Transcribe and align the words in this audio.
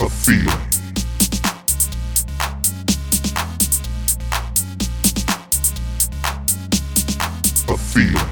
a 0.00 0.08
feeling. 0.08 0.48
A 7.68 7.76
feeling. 7.76 8.25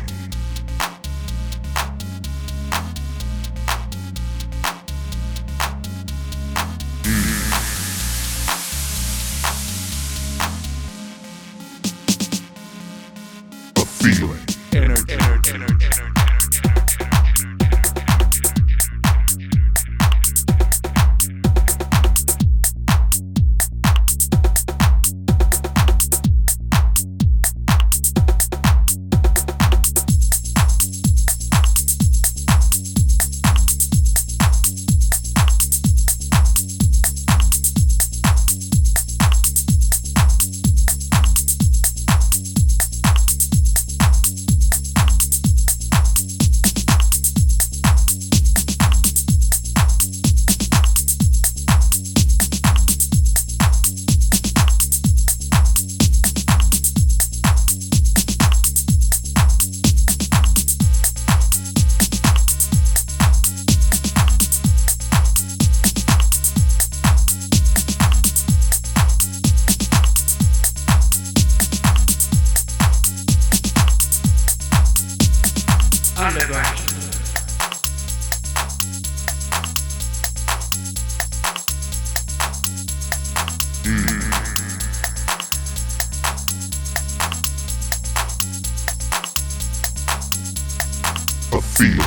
A 91.85 91.87
feeling. 91.87 92.01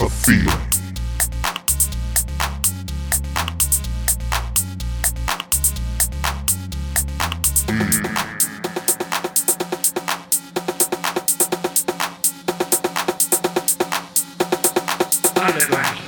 A 0.00 0.08
feeling. 0.08 0.64
Underground. 15.36 16.03